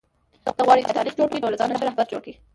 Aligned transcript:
که 0.45 0.51
غواړى، 0.67 0.81
چي 0.87 0.93
تاریخ 0.97 1.13
جوړ 1.17 1.27
کئ؛ 1.31 1.39
نو 1.41 1.51
له 1.53 1.57
ځانه 1.61 1.73
ښه 1.79 1.85
راهبر 1.87 2.05
جوړ 2.11 2.21
کئ! 2.25 2.33